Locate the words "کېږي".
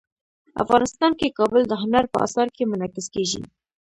3.15-3.41